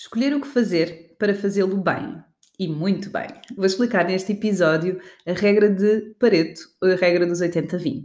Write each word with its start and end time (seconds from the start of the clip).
Escolher 0.00 0.32
o 0.32 0.40
que 0.40 0.46
fazer 0.46 1.16
para 1.18 1.34
fazê-lo 1.34 1.76
bem. 1.76 2.22
E 2.56 2.68
muito 2.68 3.10
bem. 3.10 3.26
Vou 3.56 3.66
explicar 3.66 4.04
neste 4.04 4.30
episódio 4.30 5.00
a 5.26 5.32
regra 5.32 5.68
de 5.68 6.14
Pareto, 6.20 6.60
a 6.80 6.94
regra 6.94 7.26
dos 7.26 7.40
80-20. 7.40 8.04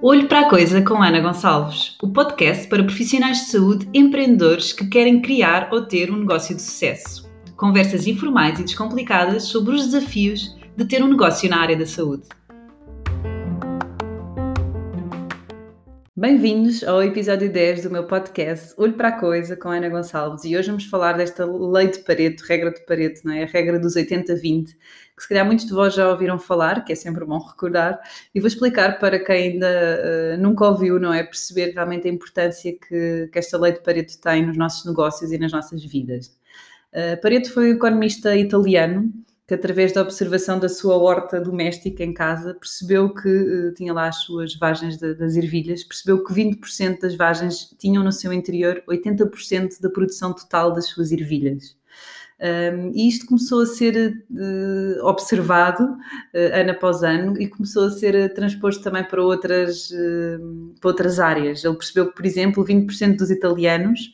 Olho 0.00 0.26
para 0.26 0.40
a 0.40 0.48
Coisa 0.48 0.80
com 0.80 1.02
Ana 1.02 1.20
Gonçalves, 1.20 1.98
o 2.02 2.10
podcast 2.10 2.66
para 2.66 2.82
profissionais 2.82 3.40
de 3.40 3.50
saúde 3.50 3.86
empreendedores 3.92 4.72
que 4.72 4.88
querem 4.88 5.20
criar 5.20 5.68
ou 5.70 5.84
ter 5.84 6.10
um 6.10 6.16
negócio 6.16 6.56
de 6.56 6.62
sucesso. 6.62 7.30
Conversas 7.58 8.06
informais 8.06 8.58
e 8.58 8.64
descomplicadas 8.64 9.42
sobre 9.42 9.74
os 9.74 9.84
desafios 9.84 10.56
de 10.74 10.86
ter 10.86 11.02
um 11.02 11.08
negócio 11.08 11.50
na 11.50 11.60
área 11.60 11.76
da 11.76 11.84
saúde. 11.84 12.26
Bem-vindos 16.22 16.84
ao 16.84 17.02
episódio 17.02 17.50
10 17.50 17.82
do 17.82 17.90
meu 17.90 18.06
podcast 18.06 18.74
Olho 18.76 18.92
para 18.92 19.08
a 19.08 19.18
Coisa 19.18 19.56
com 19.56 19.70
Ana 19.70 19.88
Gonçalves 19.88 20.44
e 20.44 20.56
hoje 20.56 20.68
vamos 20.68 20.84
falar 20.84 21.14
desta 21.14 21.44
lei 21.44 21.88
de 21.88 21.98
Pareto, 21.98 22.44
regra 22.44 22.70
de 22.70 22.80
Pareto, 22.86 23.22
não 23.24 23.32
é? 23.32 23.42
a 23.42 23.46
regra 23.46 23.76
dos 23.76 23.96
80-20, 23.96 24.66
que 25.16 25.20
se 25.20 25.28
calhar 25.28 25.44
muitos 25.44 25.66
de 25.66 25.72
vós 25.72 25.92
já 25.92 26.08
ouviram 26.08 26.38
falar, 26.38 26.84
que 26.84 26.92
é 26.92 26.94
sempre 26.94 27.24
bom 27.24 27.40
recordar, 27.40 27.98
e 28.32 28.38
vou 28.38 28.46
explicar 28.46 29.00
para 29.00 29.18
quem 29.18 29.54
ainda 29.54 29.66
uh, 29.66 30.40
nunca 30.40 30.64
ouviu, 30.64 31.00
não 31.00 31.12
é? 31.12 31.24
Perceber 31.24 31.72
realmente 31.72 32.06
a 32.06 32.12
importância 32.12 32.72
que, 32.72 33.28
que 33.32 33.38
esta 33.40 33.58
lei 33.58 33.72
de 33.72 33.80
Pareto 33.80 34.16
tem 34.20 34.46
nos 34.46 34.56
nossos 34.56 34.86
negócios 34.86 35.32
e 35.32 35.38
nas 35.38 35.50
nossas 35.50 35.84
vidas. 35.84 36.28
Uh, 36.92 37.20
Pareto 37.20 37.52
foi 37.52 37.72
um 37.72 37.74
economista 37.74 38.36
italiano 38.36 39.12
que 39.46 39.54
através 39.54 39.92
da 39.92 40.02
observação 40.02 40.58
da 40.58 40.68
sua 40.68 40.96
horta 40.96 41.40
doméstica 41.40 42.04
em 42.04 42.14
casa 42.14 42.54
percebeu 42.54 43.12
que 43.12 43.28
uh, 43.28 43.74
tinha 43.74 43.92
lá 43.92 44.08
as 44.08 44.16
suas 44.22 44.54
vagens 44.54 44.96
de, 44.96 45.14
das 45.14 45.36
ervilhas, 45.36 45.82
percebeu 45.82 46.22
que 46.22 46.32
20% 46.32 47.00
das 47.00 47.16
vagens 47.16 47.74
tinham 47.78 48.04
no 48.04 48.12
seu 48.12 48.32
interior 48.32 48.82
80% 48.88 49.80
da 49.80 49.90
produção 49.90 50.32
total 50.32 50.72
das 50.72 50.86
suas 50.86 51.10
ervilhas. 51.10 51.76
Um, 52.40 52.90
e 52.92 53.08
isto 53.08 53.26
começou 53.26 53.62
a 53.62 53.66
ser 53.66 54.24
uh, 54.30 55.04
observado 55.06 55.84
uh, 55.84 56.60
ano 56.60 56.70
após 56.72 57.02
ano 57.04 57.40
e 57.40 57.46
começou 57.46 57.86
a 57.86 57.90
ser 57.90 58.34
transposto 58.34 58.82
também 58.82 59.04
para 59.04 59.22
outras, 59.22 59.88
para 60.80 60.88
outras 60.88 61.20
áreas. 61.20 61.64
Ele 61.64 61.76
percebeu 61.76 62.08
que, 62.08 62.16
por 62.16 62.26
exemplo, 62.26 62.64
20% 62.64 63.16
dos 63.16 63.30
italianos 63.30 64.12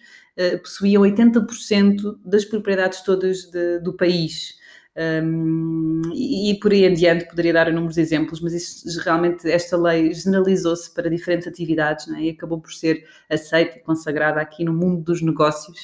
possuíam 0.62 1.02
80% 1.02 2.16
das 2.24 2.44
propriedades 2.44 3.02
todas 3.02 3.50
de, 3.50 3.80
do 3.80 3.92
país. 3.92 4.58
Um, 4.96 6.02
e, 6.12 6.50
e, 6.50 6.58
por 6.58 6.72
aí 6.72 6.84
adiante 6.84 7.28
poderia 7.28 7.52
dar 7.52 7.68
inúmeros 7.68 7.96
exemplos, 7.98 8.40
mas 8.40 8.52
isso, 8.52 9.00
realmente 9.00 9.48
esta 9.48 9.76
lei 9.76 10.12
generalizou-se 10.12 10.92
para 10.92 11.08
diferentes 11.08 11.46
atividades 11.46 12.08
né, 12.08 12.22
e 12.22 12.30
acabou 12.30 12.60
por 12.60 12.72
ser 12.72 13.06
aceita 13.30 13.78
e 13.78 13.80
consagrada 13.80 14.40
aqui 14.40 14.64
no 14.64 14.72
mundo 14.72 15.02
dos 15.02 15.22
negócios 15.22 15.78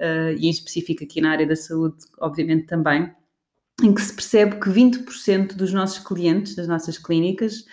uh, 0.00 0.32
e 0.36 0.46
em 0.46 0.50
específico 0.50 1.04
aqui 1.04 1.20
na 1.20 1.30
área 1.30 1.46
da 1.46 1.54
saúde, 1.54 1.96
obviamente 2.18 2.66
também, 2.66 3.14
em 3.82 3.94
que 3.94 4.00
se 4.00 4.12
percebe 4.12 4.58
que 4.58 4.68
20% 4.68 5.54
dos 5.54 5.72
nossos 5.72 5.98
clientes, 5.98 6.56
das 6.56 6.66
nossas 6.66 6.98
clínicas, 6.98 7.66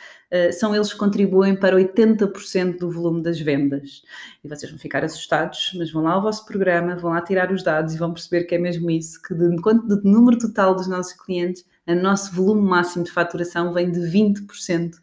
são 0.52 0.76
eles 0.76 0.92
que 0.92 0.98
contribuem 0.98 1.56
para 1.56 1.76
80% 1.76 2.80
do 2.80 2.92
volume 2.92 3.22
das 3.22 3.40
vendas. 3.40 4.02
E 4.44 4.48
vocês 4.48 4.72
vão 4.72 4.80
ficar 4.80 5.04
assustados, 5.04 5.72
mas 5.78 5.92
vão 5.92 6.04
lá 6.04 6.14
ao 6.14 6.22
vosso 6.22 6.46
programa, 6.46 6.96
vão 6.96 7.12
lá 7.12 7.22
tirar 7.22 7.52
os 7.52 7.64
dados 7.64 7.94
e 7.94 7.98
vão 7.98 8.12
perceber 8.14 8.46
que 8.46 8.56
é 8.56 8.58
mesmo 8.58 8.90
isso, 8.90 9.22
que 9.22 9.34
de, 9.34 9.50
de 9.50 10.04
número 10.04 10.38
total 10.38 10.76
dos 10.76 10.88
nossos 10.88 11.14
clientes, 11.14 11.64
o 11.88 11.96
nosso 11.96 12.34
volume 12.34 12.62
máximo 12.62 13.04
de 13.04 13.12
faturação 13.12 13.74
vem 13.74 13.92
de 13.92 14.00
20% 14.00 14.94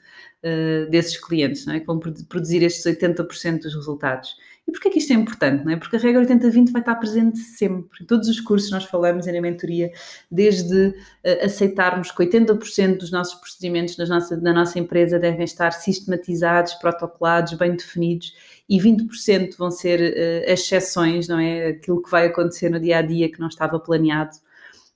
eh, 0.43 0.87
desses 0.87 1.19
clientes, 1.19 1.67
não 1.67 1.75
é? 1.75 1.81
que 1.81 1.87
vão 1.87 1.99
produzir 1.99 2.63
estes 2.63 2.83
80% 2.85 3.61
dos 3.61 3.75
resultados. 3.75 4.35
E 4.71 4.73
porquê 4.73 4.87
é 4.87 4.91
que 4.93 4.99
isto 5.01 5.13
é 5.13 5.17
importante? 5.17 5.65
Não 5.65 5.73
é? 5.73 5.77
Porque 5.77 5.97
a 5.97 5.99
regra 5.99 6.25
80-20 6.25 6.71
vai 6.71 6.81
estar 6.81 6.95
presente 6.95 7.39
sempre. 7.41 8.05
Em 8.05 8.07
todos 8.07 8.29
os 8.29 8.41
cursos 8.41 8.71
nós 8.71 8.85
falamos 8.85 9.27
e 9.27 9.33
na 9.33 9.41
mentoria, 9.41 9.91
desde 10.31 10.91
uh, 10.91 11.45
aceitarmos 11.45 12.13
que 12.13 12.25
80% 12.25 12.99
dos 12.99 13.11
nossos 13.11 13.35
procedimentos 13.35 13.97
na 13.97 14.07
nossa, 14.07 14.37
na 14.37 14.53
nossa 14.53 14.79
empresa 14.79 15.19
devem 15.19 15.45
estar 15.45 15.73
sistematizados, 15.73 16.75
protocolados, 16.75 17.55
bem 17.55 17.75
definidos, 17.75 18.33
e 18.69 18.79
20% 18.79 19.57
vão 19.59 19.73
ser 19.73 20.01
uh, 20.01 20.49
exceções, 20.49 21.27
não 21.27 21.41
é? 21.41 21.71
Aquilo 21.71 22.01
que 22.01 22.09
vai 22.09 22.27
acontecer 22.27 22.71
no 22.71 22.79
dia 22.79 22.99
a 22.99 23.03
dia 23.03 23.29
que 23.29 23.41
não 23.41 23.49
estava 23.49 23.81
planeado 23.81 24.37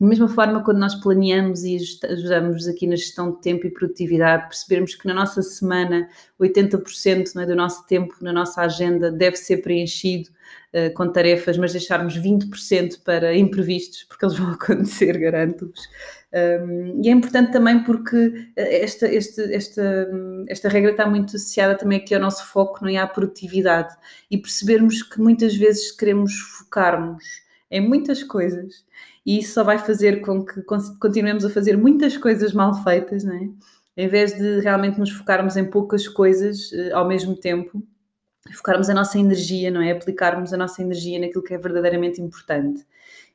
da 0.04 0.08
mesma 0.10 0.28
forma, 0.28 0.62
quando 0.62 0.78
nós 0.78 0.94
planeamos 0.94 1.64
e 1.64 1.78
ajudamos 2.04 2.68
aqui 2.68 2.86
na 2.86 2.94
gestão 2.94 3.32
de 3.32 3.40
tempo 3.40 3.66
e 3.66 3.70
produtividade, 3.70 4.48
percebermos 4.48 4.94
que 4.94 5.06
na 5.06 5.14
nossa 5.14 5.42
semana 5.42 6.06
80% 6.38 7.40
é, 7.40 7.46
do 7.46 7.56
nosso 7.56 7.86
tempo 7.86 8.14
na 8.20 8.30
nossa 8.30 8.60
agenda 8.60 9.10
deve 9.10 9.36
ser 9.36 9.62
preenchido 9.62 10.28
uh, 10.74 10.92
com 10.92 11.10
tarefas, 11.10 11.56
mas 11.56 11.72
deixarmos 11.72 12.18
20% 12.18 13.02
para 13.02 13.34
imprevistos, 13.34 14.04
porque 14.04 14.26
eles 14.26 14.36
vão 14.36 14.50
acontecer, 14.52 15.16
garanto-vos. 15.16 15.80
Um, 16.34 17.00
e 17.02 17.08
é 17.08 17.12
importante 17.12 17.52
também 17.52 17.82
porque 17.82 18.50
eh, 18.56 18.84
esta, 18.84 19.06
esta, 19.06 19.42
esta, 19.54 20.08
esta 20.48 20.68
regra 20.68 20.90
está 20.90 21.06
muito 21.06 21.34
associada 21.36 21.78
também 21.78 21.98
aqui 21.98 22.14
ao 22.14 22.20
nosso 22.20 22.44
foco, 22.46 22.80
não 22.82 22.90
é? 22.90 22.96
à 22.96 23.06
produtividade, 23.06 23.94
e 24.30 24.36
percebermos 24.36 25.02
que 25.02 25.18
muitas 25.18 25.56
vezes 25.56 25.92
queremos 25.92 26.34
focarmos 26.34 27.24
em 27.70 27.80
muitas 27.80 28.22
coisas 28.22 28.84
e 29.24 29.38
isso 29.38 29.54
só 29.54 29.64
vai 29.64 29.78
fazer 29.78 30.20
com 30.20 30.44
que 30.44 30.62
continuemos 31.00 31.44
a 31.44 31.50
fazer 31.50 31.76
muitas 31.76 32.16
coisas 32.16 32.52
mal 32.52 32.74
feitas, 32.82 33.24
não 33.24 33.34
é? 33.34 33.48
Em 33.96 34.08
vez 34.08 34.36
de 34.36 34.60
realmente 34.60 34.98
nos 34.98 35.10
focarmos 35.10 35.56
em 35.56 35.64
poucas 35.64 36.08
coisas 36.08 36.72
uh, 36.72 36.94
ao 36.94 37.06
mesmo 37.06 37.36
tempo, 37.36 37.82
focarmos 38.52 38.90
a 38.90 38.94
nossa 38.94 39.18
energia, 39.18 39.70
não 39.70 39.80
é? 39.80 39.92
Aplicarmos 39.92 40.52
a 40.52 40.56
nossa 40.56 40.82
energia 40.82 41.18
naquilo 41.18 41.42
que 41.42 41.54
é 41.54 41.58
verdadeiramente 41.58 42.20
importante. 42.20 42.84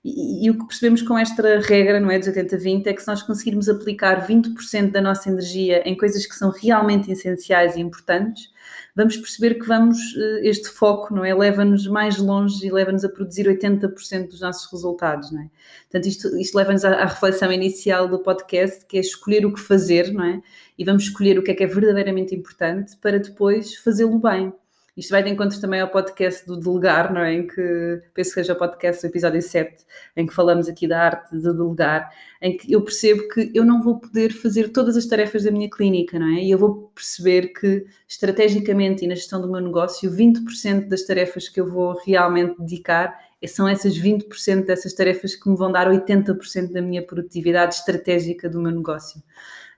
E, 0.03 0.45
e, 0.45 0.49
o 0.49 0.57
que 0.57 0.65
percebemos 0.65 1.01
com 1.01 1.17
esta 1.17 1.59
regra, 1.59 1.99
não 1.99 2.09
é, 2.09 2.17
dos 2.17 2.29
80-20, 2.29 2.87
é 2.87 2.93
que 2.93 3.01
se 3.01 3.07
nós 3.07 3.21
conseguirmos 3.21 3.67
aplicar 3.67 4.25
20% 4.25 4.91
da 4.91 5.01
nossa 5.01 5.29
energia 5.29 5.81
em 5.85 5.97
coisas 5.97 6.25
que 6.25 6.35
são 6.35 6.51
realmente 6.51 7.11
essenciais 7.11 7.75
e 7.75 7.81
importantes, 7.81 8.49
vamos 8.95 9.17
perceber 9.17 9.55
que 9.55 9.67
vamos, 9.67 9.97
eh, 10.15 10.47
este 10.47 10.69
foco, 10.69 11.13
não 11.13 11.25
é? 11.25 11.33
Leva-nos 11.33 11.85
mais 11.87 12.17
longe 12.17 12.65
e 12.65 12.71
leva-nos 12.71 13.03
a 13.03 13.09
produzir 13.09 13.45
80% 13.45 14.29
dos 14.29 14.39
nossos 14.39 14.71
resultados, 14.71 15.31
não 15.33 15.41
é? 15.41 15.49
Portanto, 15.91 16.07
isto, 16.07 16.37
isto 16.37 16.55
leva-nos 16.55 16.85
à, 16.85 16.91
à, 16.91 17.05
reflexão 17.05 17.51
inicial 17.51 18.07
do 18.07 18.19
podcast, 18.19 18.85
que 18.85 18.97
é 18.97 19.01
escolher 19.01 19.45
o 19.45 19.53
que 19.53 19.59
fazer, 19.59 20.13
não 20.13 20.23
é? 20.23 20.41
E 20.77 20.85
vamos 20.85 21.03
escolher 21.03 21.37
o 21.37 21.43
que 21.43 21.51
é 21.51 21.53
que 21.53 21.63
é 21.63 21.67
verdadeiramente 21.67 22.33
importante 22.33 22.95
para 22.97 23.19
depois 23.19 23.75
fazê-lo 23.75 24.17
bem. 24.17 24.53
Isto 24.99 25.11
vai 25.11 25.23
de 25.23 25.29
encontro 25.29 25.61
também 25.61 25.79
ao 25.79 25.87
podcast 25.87 26.45
do 26.45 26.57
Delegar, 26.57 27.13
não 27.13 27.21
é? 27.21 27.33
Em 27.33 27.47
que, 27.47 28.01
penso 28.13 28.31
que 28.31 28.33
seja 28.35 28.51
o 28.51 28.57
podcast 28.57 29.01
do 29.01 29.09
episódio 29.09 29.41
7, 29.41 29.85
em 30.17 30.27
que 30.27 30.33
falamos 30.33 30.67
aqui 30.67 30.89
da 30.89 31.01
arte 31.01 31.33
de 31.37 31.41
delegar, 31.41 32.11
em 32.41 32.57
que 32.57 32.73
eu 32.73 32.81
percebo 32.81 33.25
que 33.29 33.49
eu 33.55 33.63
não 33.63 33.81
vou 33.81 33.97
poder 33.97 34.33
fazer 34.33 34.73
todas 34.73 34.97
as 34.97 35.05
tarefas 35.05 35.45
da 35.45 35.51
minha 35.51 35.69
clínica, 35.69 36.19
não 36.19 36.27
é? 36.27 36.43
E 36.43 36.51
eu 36.51 36.57
vou 36.57 36.91
perceber 36.93 37.53
que, 37.53 37.85
estrategicamente 38.09 39.05
e 39.05 39.07
na 39.07 39.15
gestão 39.15 39.41
do 39.41 39.49
meu 39.49 39.61
negócio, 39.61 40.11
20% 40.11 40.89
das 40.89 41.03
tarefas 41.03 41.47
que 41.47 41.61
eu 41.61 41.65
vou 41.65 41.97
realmente 42.05 42.59
dedicar 42.59 43.17
são 43.47 43.69
essas 43.69 43.97
20% 43.97 44.65
dessas 44.65 44.93
tarefas 44.93 45.33
que 45.33 45.49
me 45.49 45.55
vão 45.55 45.71
dar 45.71 45.87
80% 45.87 46.73
da 46.73 46.81
minha 46.81 47.01
produtividade 47.01 47.75
estratégica 47.75 48.49
do 48.49 48.61
meu 48.61 48.71
negócio. 48.71 49.23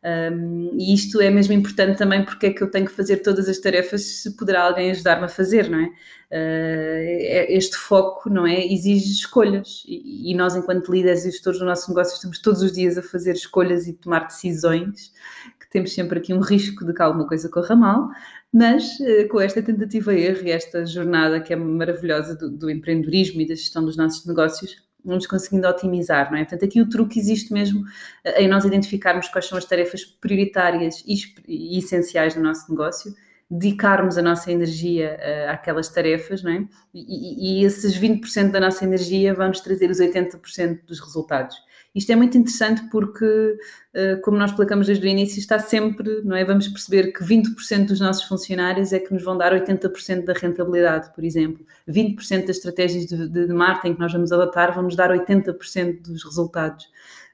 Um, 0.03 0.71
e 0.79 0.95
isto 0.95 1.21
é 1.21 1.29
mesmo 1.29 1.53
importante 1.53 1.95
também 1.95 2.25
porque 2.25 2.47
é 2.47 2.53
que 2.53 2.63
eu 2.63 2.71
tenho 2.71 2.87
que 2.87 2.91
fazer 2.91 3.17
todas 3.17 3.47
as 3.47 3.59
tarefas 3.59 4.01
se 4.01 4.35
poderá 4.35 4.63
alguém 4.63 4.89
ajudar-me 4.89 5.25
a 5.25 5.27
fazer, 5.27 5.69
não 5.69 5.79
é? 5.79 5.85
Uh, 6.31 7.45
este 7.49 7.75
foco, 7.75 8.29
não 8.29 8.47
é? 8.47 8.65
Exige 8.65 9.11
escolhas 9.11 9.83
e, 9.87 10.31
e 10.31 10.35
nós, 10.35 10.55
enquanto 10.55 10.91
líderes 10.91 11.23
e 11.25 11.31
gestores 11.31 11.59
do 11.59 11.65
nosso 11.65 11.89
negócio, 11.89 12.15
estamos 12.15 12.39
todos 12.39 12.63
os 12.63 12.71
dias 12.71 12.97
a 12.97 13.03
fazer 13.03 13.33
escolhas 13.33 13.87
e 13.87 13.93
tomar 13.93 14.25
decisões, 14.25 15.13
que 15.59 15.69
temos 15.69 15.93
sempre 15.93 16.17
aqui 16.17 16.33
um 16.33 16.39
risco 16.39 16.83
de 16.83 16.93
que 16.93 17.01
alguma 17.01 17.27
coisa 17.27 17.47
corra 17.47 17.75
mal, 17.75 18.09
mas 18.51 18.99
uh, 19.01 19.27
com 19.29 19.39
esta 19.39 19.61
tentativa 19.61 20.15
erro 20.15 20.47
e 20.47 20.51
esta 20.51 20.83
jornada 20.83 21.39
que 21.39 21.53
é 21.53 21.55
maravilhosa 21.55 22.35
do, 22.35 22.49
do 22.49 22.71
empreendedorismo 22.71 23.41
e 23.41 23.47
da 23.47 23.53
gestão 23.53 23.85
dos 23.85 23.95
nossos 23.95 24.25
negócios, 24.25 24.77
vamos 25.03 25.27
conseguindo 25.27 25.67
otimizar, 25.67 26.31
não 26.31 26.37
é? 26.37 26.43
Portanto, 26.43 26.65
aqui 26.65 26.81
o 26.81 26.89
truque 26.89 27.19
existe 27.19 27.51
mesmo 27.51 27.83
eh, 28.23 28.43
em 28.43 28.47
nós 28.47 28.65
identificarmos 28.65 29.27
quais 29.27 29.47
são 29.47 29.57
as 29.57 29.65
tarefas 29.65 30.03
prioritárias 30.03 31.03
e, 31.05 31.77
essenciais 31.77 32.35
do 32.35 32.41
nosso 32.41 32.69
negócio, 32.69 33.13
dedicarmos 33.49 34.17
a 34.17 34.21
nossa 34.21 34.49
energia 34.49 35.19
uh, 35.19 35.51
àquelas 35.51 35.89
tarefas, 35.89 36.41
não 36.41 36.51
é? 36.51 36.65
E, 36.93 37.59
e, 37.59 37.61
e 37.61 37.65
esses 37.65 37.99
20% 37.99 38.51
da 38.51 38.61
nossa 38.61 38.85
energia 38.85 39.33
vão 39.33 39.49
nos 39.49 39.59
trazer 39.59 39.89
os 39.89 39.99
80% 39.99 40.85
dos 40.85 41.01
resultados. 41.01 41.57
Isto 41.93 42.11
é 42.13 42.15
muito 42.15 42.37
interessante 42.37 42.81
porque, 42.89 43.57
eh, 43.93 44.15
como 44.17 44.37
nós 44.37 44.51
explicamos 44.51 44.87
desde 44.87 45.05
o 45.05 45.09
início, 45.09 45.39
está 45.39 45.59
sempre, 45.59 46.21
não 46.23 46.35
é? 46.35 46.45
Vamos 46.45 46.67
perceber 46.69 47.11
que 47.11 47.23
20% 47.23 47.87
dos 47.87 47.99
nossos 47.99 48.23
funcionários 48.23 48.93
é 48.93 48.99
que 48.99 49.13
nos 49.13 49.23
vão 49.23 49.37
dar 49.37 49.51
80% 49.53 50.23
da 50.23 50.33
rentabilidade, 50.33 51.13
por 51.13 51.23
exemplo. 51.23 51.65
20% 51.87 52.47
das 52.47 52.57
estratégias 52.57 53.07
de, 53.07 53.27
de 53.27 53.47
marketing 53.53 53.95
que 53.95 53.99
nós 53.99 54.13
vamos 54.13 54.31
adotar 54.31 54.73
vão 54.73 54.83
nos 54.83 54.95
dar 54.95 55.11
80% 55.11 56.01
dos 56.01 56.23
resultados. 56.23 56.87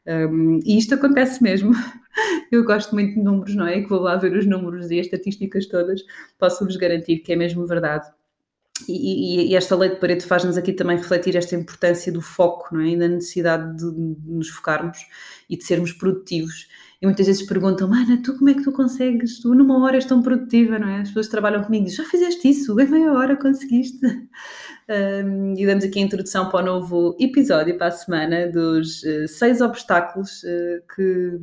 Um, 0.07 0.59
e 0.65 0.77
isto 0.77 0.95
acontece 0.95 1.43
mesmo. 1.43 1.73
Eu 2.51 2.63
gosto 2.63 2.95
muito 2.95 3.13
de 3.13 3.21
números, 3.21 3.53
não 3.55 3.67
é? 3.67 3.81
Que 3.81 3.89
vou 3.89 3.99
lá 3.99 4.15
ver 4.15 4.35
os 4.35 4.45
números 4.45 4.89
e 4.89 4.99
as 4.99 5.05
estatísticas 5.05 5.67
todas, 5.67 6.01
posso-vos 6.39 6.77
garantir 6.77 7.19
que 7.19 7.33
é 7.33 7.35
mesmo 7.35 7.67
verdade. 7.67 8.07
E, 8.87 9.51
e, 9.51 9.55
esta 9.55 9.75
lei 9.75 9.89
de 9.89 9.95
Pareto 9.95 10.27
faz-nos 10.27 10.57
aqui 10.57 10.71
também 10.71 10.97
refletir 10.97 11.35
esta 11.35 11.55
importância 11.55 12.11
do 12.11 12.21
foco, 12.21 12.73
não 12.73 12.81
é? 12.81 12.89
E 12.89 12.97
da 12.97 13.07
necessidade 13.07 13.77
de, 13.77 13.91
de 13.91 14.31
nos 14.31 14.49
focarmos 14.49 14.99
e 15.49 15.57
de 15.57 15.63
sermos 15.63 15.91
produtivos. 15.91 16.67
E 17.01 17.05
muitas 17.05 17.27
vezes 17.27 17.43
perguntam, 17.43 17.93
Ana, 17.93 18.21
tu 18.23 18.35
como 18.37 18.49
é 18.49 18.53
que 18.53 18.63
tu 18.63 18.71
consegues? 18.71 19.39
Tu 19.39 19.53
numa 19.53 19.83
hora 19.83 19.95
és 19.95 20.05
tão 20.05 20.21
produtiva, 20.21 20.79
não 20.79 20.87
é? 20.87 21.01
As 21.01 21.09
pessoas 21.09 21.27
trabalham 21.27 21.63
comigo 21.63 21.85
e 21.85 21.89
dizem, 21.89 22.03
já 22.03 22.09
fizeste 22.09 22.49
isso? 22.49 22.79
Em 22.79 22.87
meia 22.87 23.11
hora 23.13 23.35
conseguiste. 23.35 23.99
Um, 24.89 25.53
e 25.57 25.65
damos 25.65 25.83
aqui 25.83 25.99
a 25.99 26.01
introdução 26.01 26.49
para 26.49 26.61
o 26.61 26.65
novo 26.65 27.17
episódio, 27.19 27.77
para 27.77 27.87
a 27.87 27.91
semana, 27.91 28.49
dos 28.49 29.03
uh, 29.03 29.27
seis 29.27 29.59
obstáculos 29.59 30.43
uh, 30.43 30.95
que, 30.95 31.37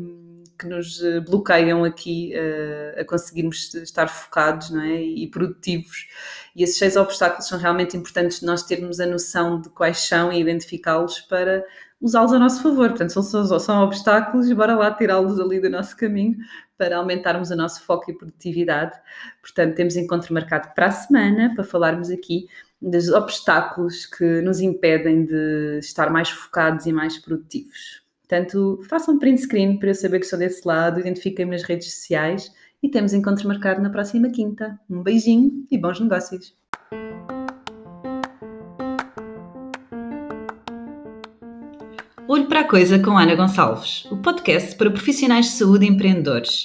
que 0.59 0.67
nos 0.67 1.01
bloqueiam 1.27 1.85
aqui 1.85 2.33
uh, 2.35 3.01
a 3.01 3.05
conseguirmos 3.05 3.75
estar 3.75 4.09
focados 4.09 4.71
não 4.71 4.83
é? 4.83 5.03
e 5.03 5.27
produtivos. 5.27 6.07
E 6.55 6.63
esses 6.63 6.79
seis 6.79 6.97
obstáculos 6.97 7.49
são 7.49 7.59
realmente 7.59 7.97
importantes 7.97 8.43
nós 8.43 8.63
termos 8.63 9.01
a 9.01 9.07
noção 9.07 9.61
de 9.61 9.69
quais 9.71 9.99
são 9.99 10.33
e 10.33 10.41
identificá-los 10.41 11.21
para 11.21 11.65
usá-los 12.01 12.33
a 12.33 12.39
nosso 12.39 12.63
favor. 12.63 12.91
Portanto, 12.91 13.13
são, 13.13 13.23
são, 13.23 13.59
são 13.59 13.83
obstáculos 13.83 14.49
e 14.49 14.55
bora 14.55 14.77
lá 14.77 14.93
tirá-los 14.93 15.41
ali 15.41 15.61
do 15.61 15.71
nosso 15.71 15.97
caminho 15.97 16.37
para 16.77 16.99
aumentarmos 16.99 17.51
o 17.51 17.57
nosso 17.57 17.83
foco 17.83 18.11
e 18.11 18.15
produtividade. 18.15 18.95
Portanto, 19.41 19.75
temos 19.75 19.97
encontro 19.97 20.35
marcado 20.35 20.73
para 20.75 20.87
a 20.87 20.91
semana 20.91 21.55
para 21.55 21.65
falarmos 21.65 22.11
aqui 22.11 22.47
dos 22.81 23.09
obstáculos 23.09 24.05
que 24.05 24.43
nos 24.43 24.61
impedem 24.61 25.25
de 25.25 25.79
estar 25.79 26.11
mais 26.11 26.29
focados 26.29 26.85
e 26.87 26.93
mais 26.93 27.19
produtivos. 27.19 28.04
Portanto, 28.27 28.81
façam 28.89 29.15
um 29.15 29.19
print 29.19 29.43
screen 29.43 29.79
para 29.79 29.91
eu 29.91 29.95
saber 29.95 30.19
que 30.19 30.25
estou 30.25 30.39
desse 30.39 30.67
lado, 30.67 30.99
identifiquem-me 30.99 31.53
nas 31.53 31.63
redes 31.63 31.93
sociais 31.93 32.51
e 32.83 32.89
temos 32.89 33.13
encontro 33.13 33.47
marcado 33.47 33.83
na 33.83 33.91
próxima 33.91 34.31
quinta. 34.31 34.79
Um 34.89 35.03
beijinho 35.03 35.67
e 35.71 35.77
bons 35.77 36.01
negócios! 36.01 36.55
Olho 42.27 42.49
para 42.49 42.61
a 42.61 42.65
Coisa 42.65 42.99
com 42.99 43.19
Ana 43.19 43.35
Gonçalves, 43.35 44.07
o 44.11 44.17
podcast 44.17 44.75
para 44.77 44.91
profissionais 44.91 45.47
de 45.47 45.53
saúde 45.53 45.85
e 45.85 45.89
empreendedores. 45.89 46.65